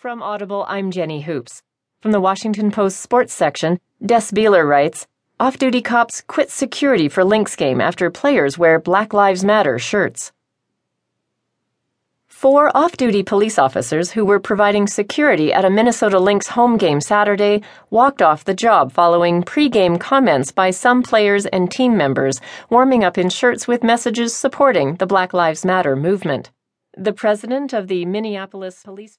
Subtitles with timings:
[0.00, 1.60] From Audible, I'm Jenny Hoops.
[2.00, 5.06] From the Washington Post sports section, Des Bieler writes
[5.38, 10.32] Off duty cops quit security for Lynx game after players wear Black Lives Matter shirts.
[12.26, 17.02] Four off duty police officers who were providing security at a Minnesota Lynx home game
[17.02, 17.60] Saturday
[17.90, 22.40] walked off the job following pre-game comments by some players and team members
[22.70, 26.50] warming up in shirts with messages supporting the Black Lives Matter movement.
[26.96, 29.16] The president of the Minneapolis Police